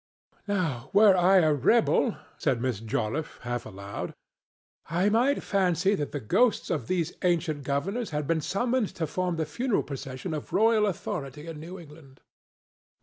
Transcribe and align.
"Now, 0.47 0.89
were 0.93 1.15
I 1.15 1.41
a 1.41 1.53
rebel," 1.53 2.17
said 2.39 2.59
Miss 2.59 2.79
Joliffe, 2.79 3.37
half 3.43 3.67
aloud, 3.67 4.15
"I 4.89 5.09
might 5.09 5.43
fancy 5.43 5.93
that 5.93 6.11
the 6.11 6.19
ghosts 6.19 6.71
of 6.71 6.87
these 6.87 7.13
ancient 7.21 7.61
governors 7.61 8.09
had 8.09 8.25
been 8.25 8.41
summoned 8.41 8.95
to 8.95 9.05
form 9.05 9.35
the 9.35 9.45
funeral 9.45 9.83
procession 9.83 10.33
of 10.33 10.53
royal 10.53 10.87
authority 10.87 11.45
in 11.45 11.59
New 11.59 11.77
England." 11.77 12.19